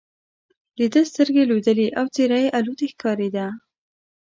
د 0.77 0.79
ده 0.93 1.01
سترګې 1.09 1.43
لوېدلې 1.49 1.87
او 1.99 2.05
څېره 2.15 2.37
یې 2.43 2.53
الوتې 2.57 2.87
ښکارېده. 2.93 3.47